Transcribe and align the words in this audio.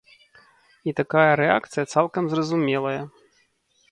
І 0.89 0.93
такая 0.99 1.33
рэакцыя 1.41 1.85
цалкам 1.95 2.23
зразумелая. 2.31 2.97